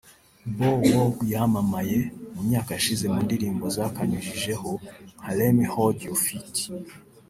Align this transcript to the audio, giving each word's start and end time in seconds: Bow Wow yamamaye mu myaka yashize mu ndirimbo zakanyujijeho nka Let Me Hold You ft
Bow 0.57 0.77
Wow 0.91 1.13
yamamaye 1.33 1.97
mu 2.33 2.41
myaka 2.47 2.69
yashize 2.75 3.05
mu 3.13 3.19
ndirimbo 3.25 3.65
zakanyujijeho 3.75 4.71
nka 5.19 5.29
Let 5.37 5.51
Me 5.57 5.65
Hold 5.73 5.97
You 6.05 6.15
ft 6.23 6.53